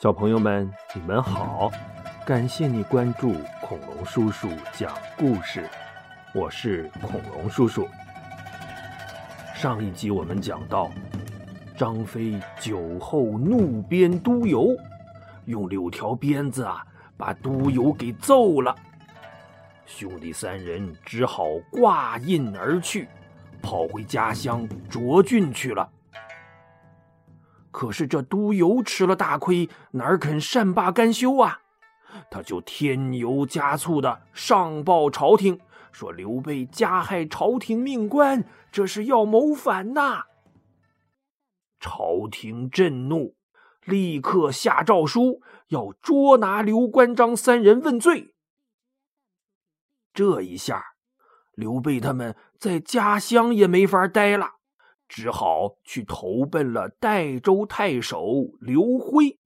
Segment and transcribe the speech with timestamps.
[0.00, 1.72] 小朋友们，你们好！
[2.24, 5.68] 感谢你关注恐龙叔叔讲故事，
[6.32, 7.84] 我是恐龙叔叔。
[9.56, 10.88] 上一集我们讲到，
[11.76, 14.68] 张飞酒后怒鞭督邮，
[15.46, 16.86] 用柳条鞭子啊
[17.16, 18.72] 把督邮给揍了。
[19.84, 23.08] 兄弟三人只好挂印而去，
[23.60, 25.90] 跑回家乡涿郡去了。
[27.78, 31.60] 可是这督邮吃了大亏，哪肯善罢甘休啊？
[32.28, 35.60] 他就添油加醋的上报朝廷，
[35.92, 40.24] 说刘备加害朝廷命官，这是要谋反呐！
[41.78, 43.36] 朝廷震怒，
[43.84, 48.34] 立刻下诏书，要捉拿刘关张三人问罪。
[50.12, 50.84] 这一下，
[51.52, 54.57] 刘备他们在家乡也没法待了。
[55.08, 59.38] 只好去投奔了代州太守刘辉。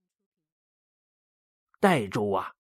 [1.81, 2.53] 代州啊，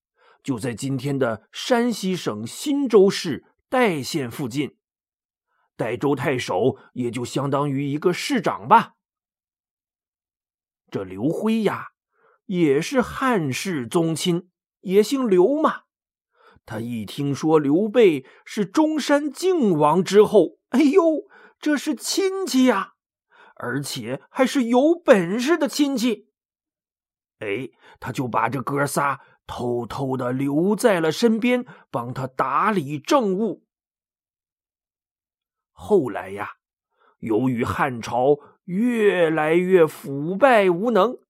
[0.43, 4.77] 就在今天的山西省忻州市代县附近。
[5.77, 8.95] 代州太守也就相当于一个市长吧。
[10.91, 11.89] 这刘辉呀，
[12.47, 15.83] 也是汉室宗亲，也姓刘嘛。
[16.65, 21.25] 他一听说刘备是中山靖王之后，哎呦，
[21.59, 22.95] 这是亲戚呀！
[23.63, 26.33] 而且还是有本事的亲戚，
[27.39, 33.65] 哎，他就把这哥仨偷偷的留在了身边，帮他打理政务。
[35.71, 36.55] 后来呀，
[37.21, 41.21] 由于汉朝越来越腐败无能，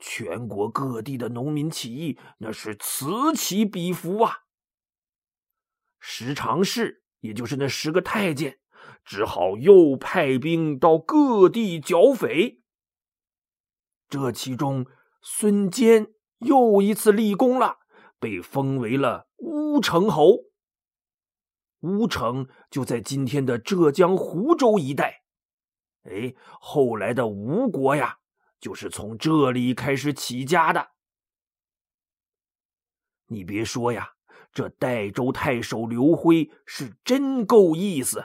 [0.00, 4.38] 全国各地的农民起义那是此起彼伏啊。
[6.00, 8.58] 十常侍，也就是那十个太监。
[9.06, 12.60] 只好又派兵到各地剿匪。
[14.08, 14.84] 这其中，
[15.22, 17.78] 孙坚又一次立功了，
[18.18, 20.46] 被封为了乌程侯。
[21.80, 25.22] 乌程就在今天的浙江湖州一带。
[26.02, 28.18] 哎，后来的吴国呀，
[28.58, 30.88] 就是从这里开始起家的。
[33.26, 34.14] 你别说呀，
[34.52, 38.24] 这代州太守刘辉是真够意思。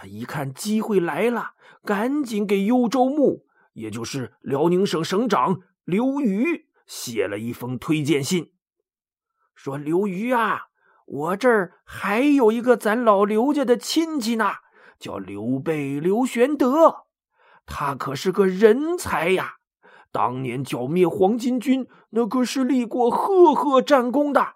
[0.00, 1.54] 他一看机会来了，
[1.84, 8.52] 赶紧给幽州牧，也就是辽宁省省长刘瑜写了一封推荐信，
[9.56, 10.68] 说：“刘瑜啊，
[11.04, 14.52] 我这儿还有一个咱老刘家的亲戚呢，
[15.00, 17.06] 叫刘备刘玄德，
[17.66, 19.56] 他可是个人才呀！
[20.12, 24.54] 当年剿灭黄巾军，那可是立过赫赫战功的。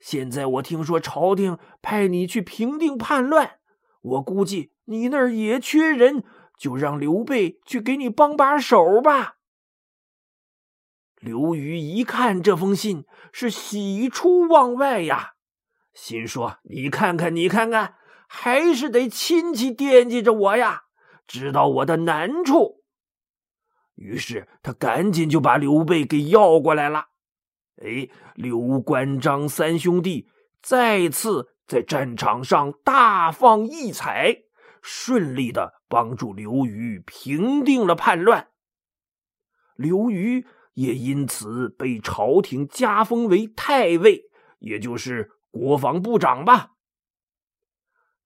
[0.00, 3.56] 现在我听说朝廷派你去平定叛乱。”
[4.08, 6.24] 我估计你那儿也缺人，
[6.58, 9.36] 就让刘备去给你帮把手吧。
[11.20, 15.32] 刘瑜一看这封信，是喜出望外呀，
[15.92, 17.96] 心说：“你看看，你看看，
[18.28, 20.82] 还是得亲戚惦记着我呀，
[21.26, 22.84] 知道我的难处。”
[23.96, 27.06] 于是他赶紧就把刘备给要过来了。
[27.82, 30.30] 哎，刘关张三兄弟
[30.62, 31.57] 再次。
[31.68, 34.44] 在战场上大放异彩，
[34.80, 38.48] 顺利的帮助刘瑜平定了叛乱。
[39.76, 44.30] 刘瑜也因此被朝廷加封为太尉，
[44.60, 46.70] 也就是国防部长吧。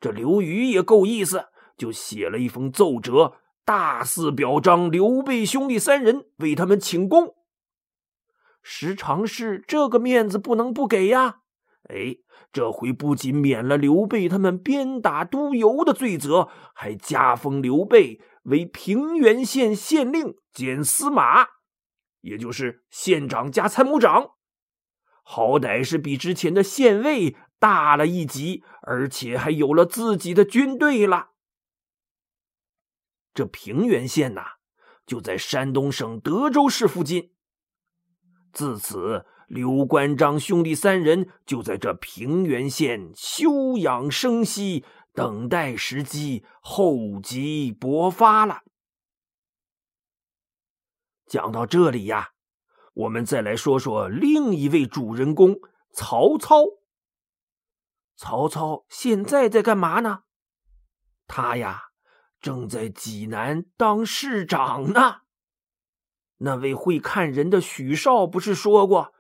[0.01, 7.35] 这刘瑜也够意思，就写了一封奏折，大肆表彰刘备兄弟三人，为他们请功。
[8.63, 11.41] 时常是这个面子不能不给呀。
[11.89, 12.17] 哎，
[12.53, 21.47] 这回不仅免了刘备他们鞭打督邮的罪责，还加封刘备为平原县县令兼司马，
[22.21, 24.33] 也就是县长加参谋长，
[25.23, 31.31] 好歹是比之前的县尉大了一级，而且还有了自己的军队了。
[33.33, 34.43] 这平原县呐，
[35.07, 37.33] 就在山东省德州市附近。
[38.53, 39.25] 自此。
[39.53, 44.83] 刘关张兄弟三人就在这平原县休养生息，
[45.13, 48.63] 等待时机，厚积薄发了。
[51.27, 52.31] 讲到这里呀，
[52.95, 55.59] 我们再来说说另一位主人公
[55.93, 56.65] 曹操。
[58.17, 60.21] 曹操现在在干嘛呢？
[61.27, 61.91] 他呀，
[62.41, 65.21] 正在济南当市长呢。
[66.39, 69.13] 那位会看人的许绍不是说过？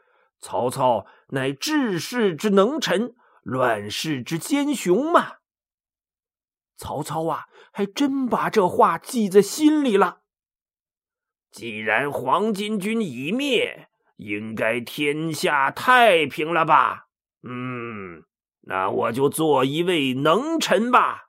[0.42, 5.36] 曹操乃治世之能臣，乱世之奸雄嘛。
[6.76, 10.22] 曹操啊，还真把这话记在心里了。
[11.52, 17.06] 既然黄巾军已灭，应该天下太平了吧？
[17.44, 18.24] 嗯，
[18.62, 21.28] 那我就做一位能臣吧。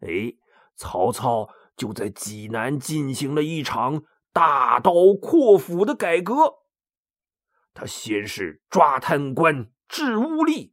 [0.00, 0.34] 哎，
[0.76, 6.67] 曹操就在济南进行了一场大刀阔斧的改革。
[7.78, 10.72] 他先是抓贪官、治污吏，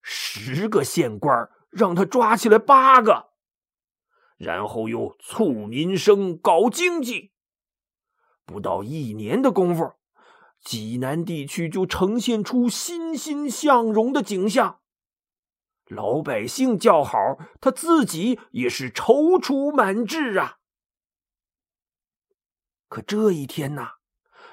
[0.00, 3.32] 十个县官让他抓起来八个，
[4.38, 7.32] 然后又促民生、搞经济。
[8.46, 9.92] 不到一年的功夫，
[10.64, 14.80] 济南地区就呈现出欣欣向荣的景象。
[15.84, 17.18] 老百姓叫好，
[17.60, 20.56] 他自己也是踌躇满志啊。
[22.88, 23.96] 可这一天呐，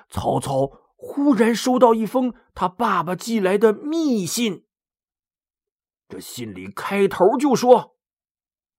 [0.10, 4.66] 曹操忽然收到一封他爸爸寄来的密信。
[6.10, 7.96] 这信里开头就说：“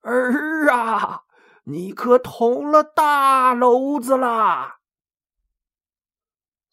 [0.03, 1.23] 儿啊，
[1.65, 4.81] 你可捅了大娄子啦！”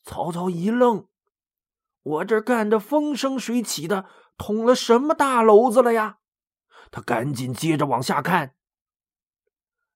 [0.04, 1.08] 曹操一愣
[2.04, 4.06] ：“我这干的风生水起的。”
[4.38, 6.20] 捅了什么大篓子了呀？
[6.92, 8.54] 他赶紧接着往下看。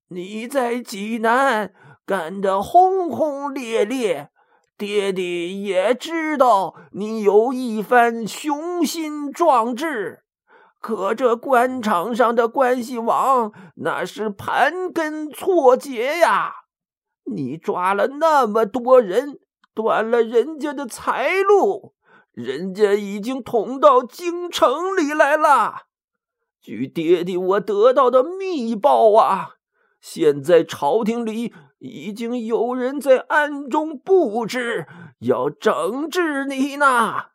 [0.08, 1.76] 你在济南
[2.08, 4.31] 干得轰轰烈烈，
[4.82, 10.24] 爹爹也知道你有一番雄心壮志。
[10.80, 16.52] 可这官场上的关系网那是盘根错节呀！
[17.26, 19.38] 你抓了那么多人，
[19.76, 21.94] 断了人家的财路。
[22.32, 25.84] 人家已经捅到京城里来了。
[26.60, 29.58] 据爹爹我得到的密报啊，
[30.02, 34.88] 现在朝廷里已经有人在暗中布置，
[35.20, 37.28] 要整治你呢。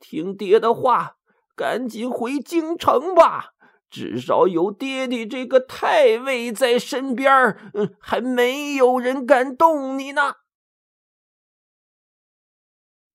[0.00, 1.16] 听爹的话，
[1.56, 3.54] 赶紧回京城吧，
[3.88, 10.34] 至少有爹爹这个太尉在身边嗯，还没有人敢动你呢。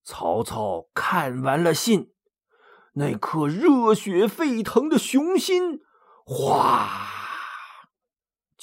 [0.06, 2.14] 曹操看完了信，
[2.94, 5.80] 那颗热血沸腾的雄心，
[6.26, 7.23] 哗，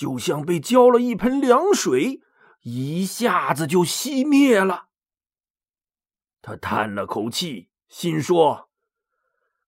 [0.00, 2.22] 就像被浇了一盆凉水，
[2.62, 4.86] 一下子就熄灭了。
[6.40, 8.70] 他叹了口气，心说：“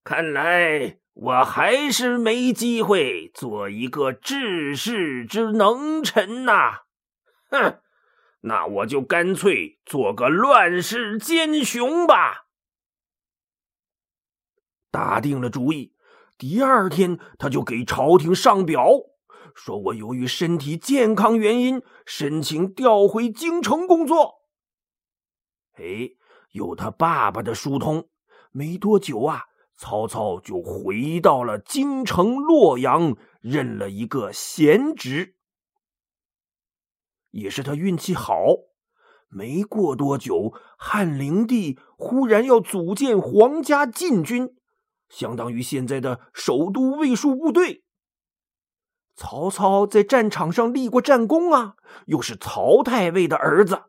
[0.03, 6.85] 看来我还是没机会做一个治世之能臣呐！”
[7.53, 7.81] 哼。
[8.41, 12.47] 那我就干脆做个乱世奸雄吧。
[14.91, 15.95] 打定了主意，
[16.39, 18.89] 第二天他就给朝廷上表，
[19.55, 24.43] 说我由于身体健康原因，申请调回京城工作。
[25.75, 26.11] 哎，
[26.53, 28.09] 有他爸爸的疏通，
[28.51, 29.45] 没多久啊，
[29.77, 35.37] 曹操就回到了京城洛阳，任了一个闲职。
[37.31, 38.45] 也是他运气好，
[39.29, 44.55] 没过多久，汉灵帝忽然要组建皇家禁军，
[45.09, 47.85] 相当于现在的首都卫戍部队。
[49.15, 51.77] 曹操在战场上立过战功啊，
[52.07, 53.85] 又是曹太尉的儿子，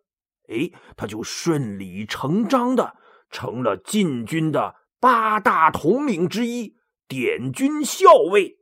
[0.50, 2.98] 哎，他就顺理成章的
[3.30, 6.78] 成了禁军的八大统领之一，
[7.08, 8.60] 点军校尉。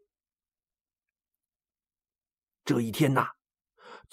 [2.63, 3.31] 这一天呐。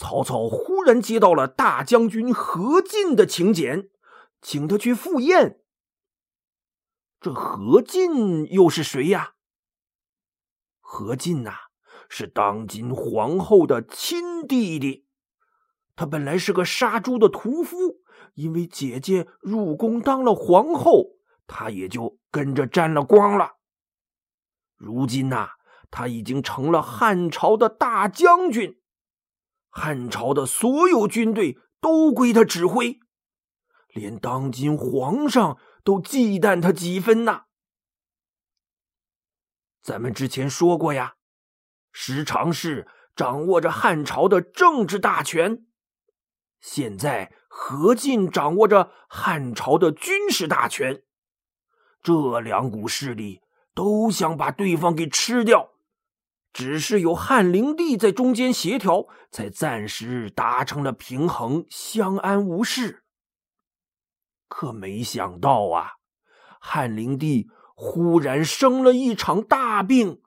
[0.01, 3.91] 曹操忽然接到了大将军何进的请柬，
[4.41, 5.61] 请他去赴宴。
[7.21, 9.35] 这何进又是谁呀？
[10.79, 11.53] 何进呐，
[12.09, 15.07] 是当今皇后的亲弟弟。
[15.95, 18.01] 他本来是个杀猪的屠夫，
[18.35, 23.57] 因为姐姐入宫当了皇后，他也就跟着沾了光了。
[24.77, 25.51] 如今呐，
[25.91, 28.81] 他已经成了汉朝的大将军。
[29.71, 33.01] 汉朝的所有军队都归他指挥，
[33.93, 37.47] 连当今皇上都忌惮他几分呐。
[39.83, 41.17] 咱们之前说过呀，
[41.93, 45.67] 时常是掌握着汉朝的政治大权，
[46.61, 51.03] 现在何进掌握着汉朝的军事大权，
[52.03, 53.41] 这两股势力
[53.75, 55.71] 都想把对方给吃掉。
[56.53, 63.05] 只是有汉灵帝在中间协调，才暂时达成了平衡，相安无事。
[64.49, 65.93] 可没想到啊，
[66.59, 70.23] 汉灵帝忽然生了一场大病，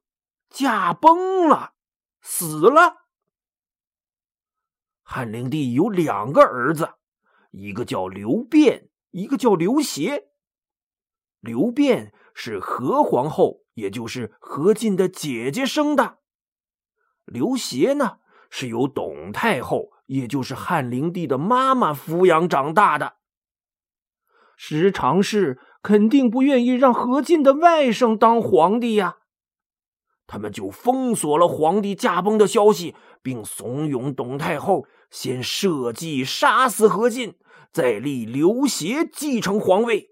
[0.52, 1.74] 驾崩了，
[2.22, 3.08] 死了。
[5.02, 6.96] 汉灵帝有两个儿子，
[7.50, 10.28] 一个叫刘辩，一个叫刘协。
[11.40, 13.62] 刘辩是何皇后。
[13.74, 16.18] 也就是何进的姐姐生的，
[17.24, 23.16] 刘协呢是由董太后，也就是汉灵帝的妈妈抚养长大的。
[24.58, 29.20] 时常氏肯定不愿意让何进的外甥当皇帝呀，
[30.32, 37.36] 他们就封锁了皇帝驾崩的消息，并怂恿董太后先设计杀死何进，
[37.74, 40.12] 再立刘协继承皇位。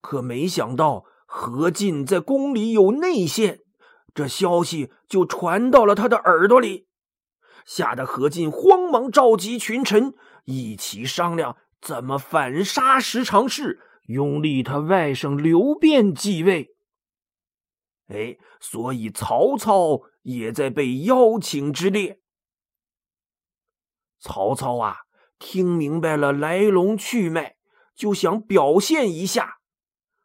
[0.00, 3.60] 可没想到何进在宫里有内线，
[4.12, 6.88] 这消息就传到了他的耳朵里，
[7.64, 10.12] 吓得何进慌忙召集群臣
[10.46, 13.78] 一起商量怎么反杀石常氏，
[14.08, 16.74] 拥立他外甥刘辩继位。
[18.10, 22.20] 哎，所以曹操也在被邀请之列。
[24.18, 24.98] 曹操啊，
[25.38, 27.56] 听明白了来龙去脉，
[27.94, 29.58] 就想表现一下。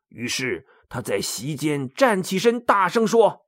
[0.09, 3.45] 于是他在席间站起身，大声说：“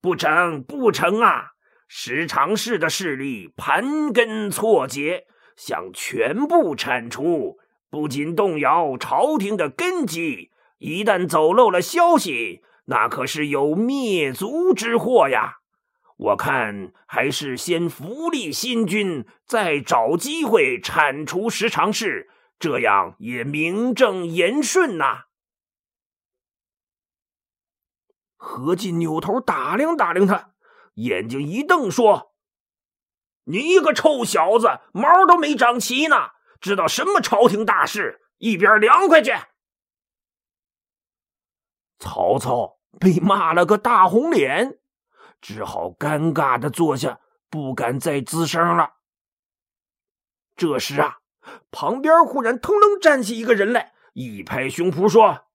[0.00, 1.52] 不成，不成啊！
[1.86, 5.26] 石常氏的势力盘根错节，
[5.56, 7.58] 想全部铲除，
[7.90, 15.58] 不仅动摇朝廷的根基，一旦走漏了消息，那可是有灭族之祸呀！
[16.16, 25.24] 我看还是先扶立新君，再找机会铲除十常侍，这样也名正言顺呐。”
[28.36, 30.50] 何进扭头打量打量他，
[30.94, 32.34] 眼睛一瞪，说
[33.44, 36.28] ：“你一个臭小子，毛都没长齐呢，
[36.60, 38.20] 知道什么朝廷大事？
[38.38, 39.32] 一边凉快去！”
[42.04, 44.78] 曹操被骂了个大红脸，
[45.40, 47.18] 只好尴尬的坐下，
[47.48, 48.96] 不敢再吱声了。
[50.54, 51.20] 这时啊，
[51.72, 55.46] 旁边忽然腾楞站起一个人来，一拍胸脯说。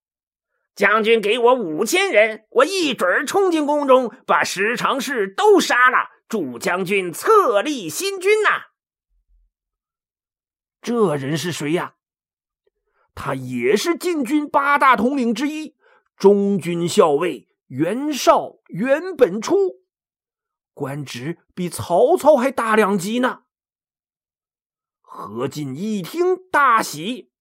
[0.76, 8.72] 将军给我五千人，我一准冲进宫中，把十常侍都杀了，助将军册立新君呐！
[10.82, 11.94] 这人是谁呀？
[13.14, 15.76] 他也是禁军八大统领之一，
[16.20, 19.56] 中军校尉袁绍袁本初，
[20.74, 23.44] 官职比曹操还大两级呢。
[25.00, 27.32] 何进一听大喜，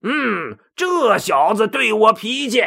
[0.00, 2.62] 嗯，这小子对我脾气。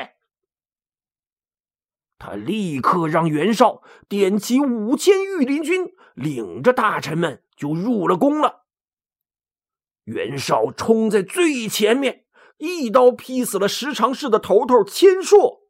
[2.19, 8.67] 他立刻让袁绍点起五千御林军，领着大臣们就入了宫了。
[10.03, 12.24] 袁绍冲在最前面，
[12.57, 15.61] 一刀劈死了石常氏的头头千硕。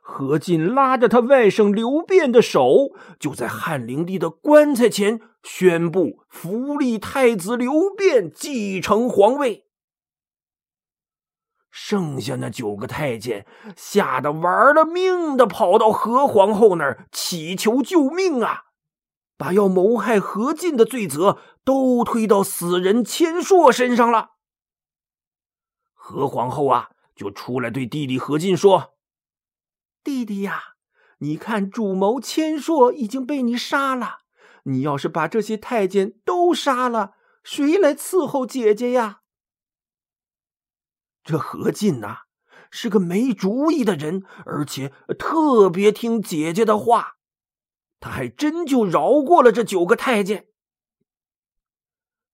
[0.00, 9.64] 何进拉着他外甥刘辩的手，就在汉灵帝的棺材前宣布扶立太子刘辩继承皇位。
[11.70, 18.64] 剩下那九个太监吓得玩了命的跑到何皇后那儿祈求救命啊！
[19.36, 24.33] 把要谋害何进的罪责都推到死人千硕身上了。
[26.06, 28.94] 何皇后啊，就出来对弟弟何进说
[30.04, 30.74] ：“弟弟呀，
[31.20, 34.18] 你看主谋千硕已经被你杀了，
[34.64, 39.22] 你要是把这些太监都杀了，谁来伺候姐姐呀？”
[41.24, 42.24] 这何进呐，
[42.70, 47.14] 是个没主意的人，而且特别听姐姐的话。
[47.98, 50.48] 他还真就饶过了这九个太监。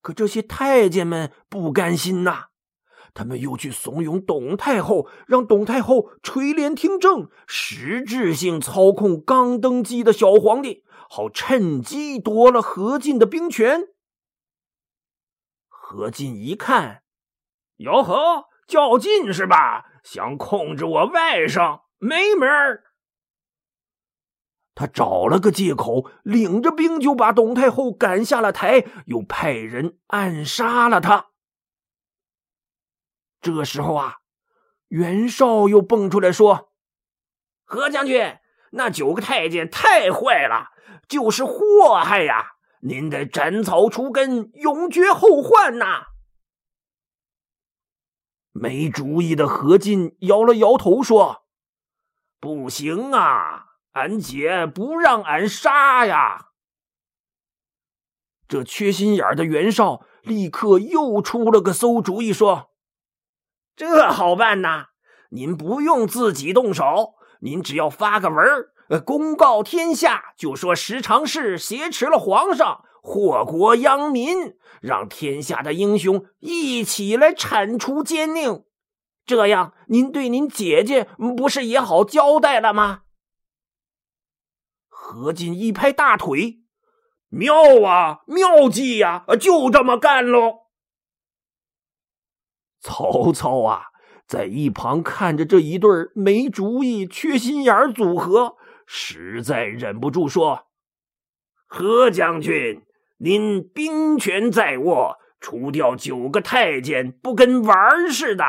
[0.03, 2.50] 可这些太监们不甘心呐，
[3.14, 13.88] 他们又去怂恿董太后，让董太后垂帘听政，实质性操控刚登基的小皇帝，好趁机夺了何进的兵权。
[15.69, 17.02] 何进一看，
[17.76, 18.47] 哟呵。
[18.67, 19.87] 较劲是吧？
[20.05, 22.85] 想控制我外甥，没门儿！
[24.76, 31.31] 他找了个借口，领着兵就把董太后赶下了台，又派人暗杀了他。
[33.40, 34.18] 这时候啊，
[34.88, 36.73] 袁绍又蹦出来说
[37.64, 38.38] ：“何将军，
[38.73, 40.68] 那九个太监太坏了，
[41.09, 42.52] 就是祸害呀！
[42.82, 46.06] 您得斩草除根，永绝后患呐！”
[48.52, 51.44] 没主意的何进摇了摇头说
[52.40, 56.49] ：“不行啊，俺姐不让俺杀呀。”
[58.49, 62.70] 这缺心眼的袁绍立刻又出了个馊主意，说
[63.81, 64.89] ：“这好办呐，
[65.31, 78.65] 您不用自己动手，您只要发个文儿，公告天下，就说石常侍挟持了皇上。”祸国殃民，让天下的英雄一起来铲除奸佞，
[79.25, 81.09] 这样您对您姐姐
[81.39, 83.05] 不是也好交代了吗？
[84.91, 86.61] 何进一拍大腿
[87.33, 89.25] ：“妙啊，妙计呀！
[89.41, 90.60] 就这么干喽。
[92.81, 93.83] 曹操啊，
[94.27, 98.57] 在一旁看着这一对没主意、缺心眼组合，
[98.87, 100.67] 实在忍不住说
[101.69, 102.83] ：“何将军，
[103.19, 108.45] 您兵权在握，除掉九个太监，不跟玩似的。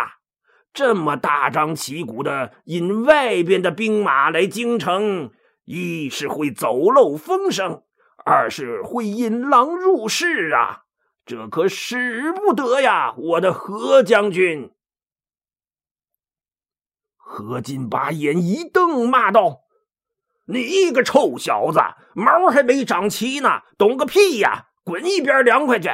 [0.74, 5.32] 这么大张旗鼓的引外边的兵马来京城，
[5.66, 7.84] 一是会走漏风声。”
[8.24, 10.84] 二是会引狼入室啊，
[11.26, 13.14] 这可使不得呀！
[13.18, 14.74] 我的何将军。
[17.16, 19.62] 何进把眼一瞪，骂道
[20.48, 21.80] ：“你一个臭小子，
[22.14, 24.70] 毛还没长齐呢，懂个屁呀！
[24.84, 25.90] 滚一边凉快去！”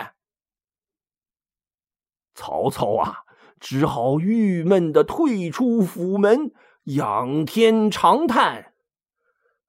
[2.33, 3.23] 曹操啊，
[3.59, 6.51] 只好郁闷的退出府门，
[6.85, 8.73] 仰天长叹：“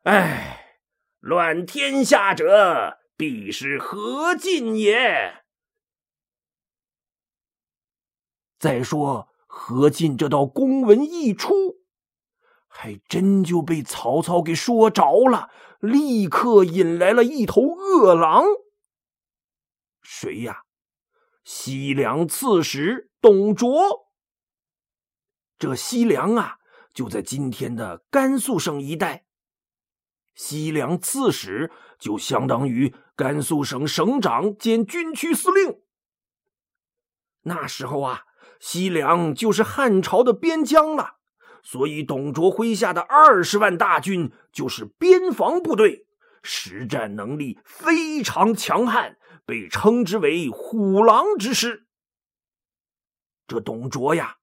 [0.04, 0.54] 哎。”
[1.20, 5.42] 乱天下者，必是何进也。
[8.58, 11.78] 再说何进这道公文一出，
[12.66, 15.50] 还真就被曹操给说着了，
[15.80, 18.44] 立刻引来了一头恶狼。
[20.02, 20.64] 谁呀？
[21.44, 23.70] 西凉刺史董卓。
[25.58, 26.58] 这西凉啊，
[26.92, 29.24] 就在今天的甘肃省一带。
[30.34, 35.80] 西凉刺史就相当于甘肃省省长兼军区司令。
[37.42, 38.26] 那时候啊，
[38.60, 41.16] 西凉就是汉朝的边疆了，
[41.62, 46.06] 所以董卓麾下的二十万大军就是边防部队，
[46.42, 51.86] 实战能力非常强悍，被称之为“虎狼之师”。
[53.46, 54.36] 这董卓呀，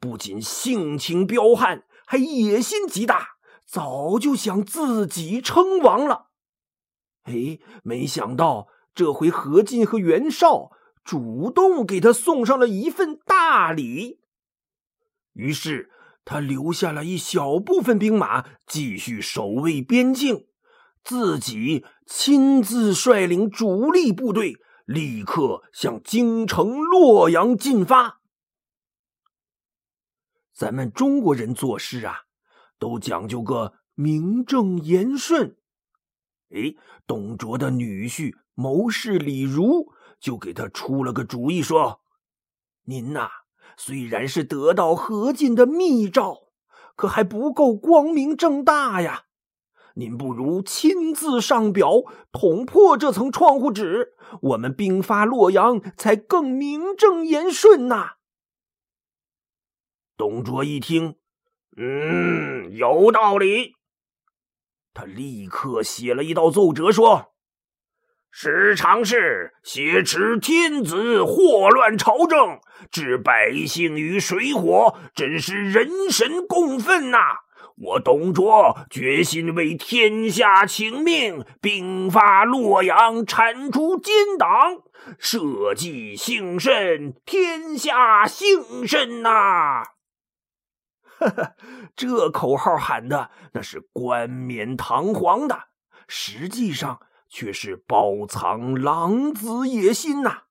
[0.00, 3.38] 不仅性情彪悍，还野心极大。
[3.66, 6.30] 早就想自己称王了，
[7.24, 10.70] 哎，没想到这回何进和袁绍
[11.08, 14.20] 主动给他送上了一份大礼。
[15.32, 15.90] 于是
[16.22, 20.46] 他留下了一小部分兵马继续守卫边境，
[21.02, 28.20] 自己亲自率领主力部队，立刻向京城洛阳进发。
[30.52, 32.24] 咱们中国人做事啊。
[32.78, 35.56] 都讲究个名正言顺。
[36.50, 42.00] 哎，董卓的女婿谋士李儒就给他出了个主意，说
[42.84, 43.28] ：“您呐，
[43.76, 46.50] 虽然是得到何进的密诏，
[46.96, 49.24] 可还不够光明正大呀。
[49.94, 58.14] 您不如亲自上表，捅破这层窗户纸，我们兵发洛阳才更名正言顺呐。”
[60.16, 61.16] 董卓一听。
[61.76, 63.76] 嗯，有道理。
[64.92, 67.34] 他立刻写了一道奏折，说
[68.40, 77.18] ：“时常是挟持天子，祸乱朝政，置百姓于水火，真是人神共愤呐！
[77.76, 84.48] 我董卓决心为天下请命，兵发洛阳，铲除奸党，
[85.18, 89.82] 社稷幸甚，天下幸甚呐！”
[91.18, 91.54] 哈哈，
[91.96, 95.58] 这口号喊的那是冠冕堂皇的，
[96.06, 100.42] 实际上却是包藏狼子野心呐。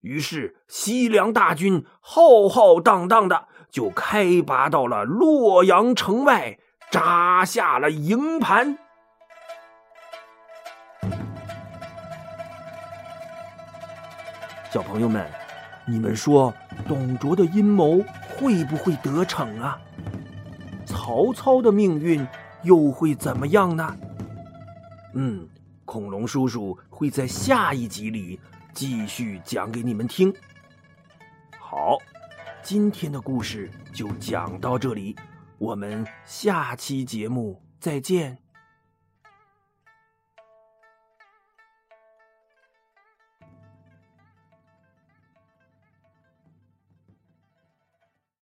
[0.00, 6.58] 于是西凉大军浩浩荡荡的就开拔到了洛阳城外，
[6.90, 8.78] 扎下了营盘。
[14.70, 15.28] 小朋友们。
[15.90, 16.52] 你们说
[16.86, 19.80] 董卓的阴谋会不会得逞啊？
[20.84, 22.28] 曹操的命运
[22.62, 23.96] 又会怎么样呢？
[25.14, 25.48] 嗯，
[25.84, 28.38] 恐龙叔叔会在下一集里
[28.72, 30.32] 继续讲给你们听。
[31.58, 31.98] 好，
[32.62, 35.16] 今天的故事就讲到这里，
[35.58, 38.47] 我们下期节目再见。